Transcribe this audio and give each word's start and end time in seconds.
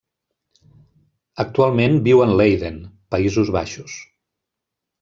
Actualment 1.43 1.99
viu 2.09 2.23
en 2.25 2.35
Leiden, 2.41 2.81
Països 3.17 3.55
Baixos. 3.59 4.01